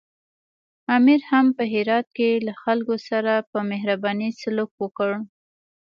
امیر 0.95 1.21
هم 1.31 1.45
په 1.57 1.63
هرات 1.73 2.07
کې 2.17 2.29
له 2.47 2.53
خلکو 2.63 2.95
سره 3.09 3.33
په 3.51 3.59
مهربانۍ 3.71 4.29
سلوک 4.41 4.71
وکړ. 4.81 5.11